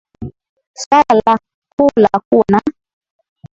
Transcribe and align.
swala 0.75 1.13
laku 1.25 1.85
lakuwa 2.01 2.45
na 2.51 2.59